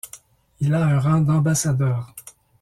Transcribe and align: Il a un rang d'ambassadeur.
Il 0.59 0.73
a 0.73 0.83
un 0.83 0.99
rang 0.99 1.21
d'ambassadeur. 1.21 2.15